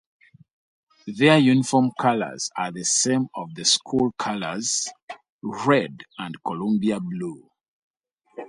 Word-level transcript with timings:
Their 1.05 1.37
uniform 1.37 1.91
colors 1.99 2.49
are 2.57 2.71
the 2.71 2.83
same 2.83 3.27
of 3.35 3.53
the 3.53 3.63
school 3.63 4.13
colors, 4.17 4.89
red 5.43 5.95
and 6.17 6.33
Columbia 6.43 6.99
blue. 6.99 7.47